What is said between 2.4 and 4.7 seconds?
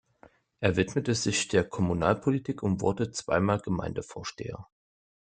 und wurde zweimal Gemeindevorsteher.